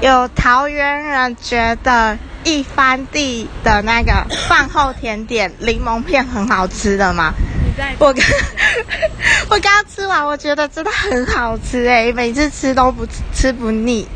[0.00, 7.34] 有桃园人觉得一番地的那个饭后甜点柠檬片很好吃的吗？
[7.98, 8.24] 我刚
[9.48, 14.06] 我刚吃完，我觉得真的很好吃哎，每次吃都不吃不腻。